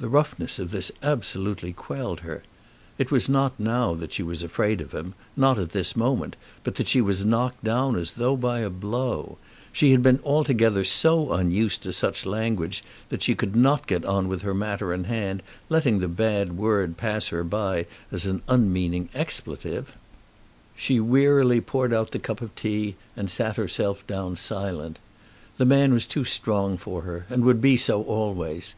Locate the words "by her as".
17.30-18.26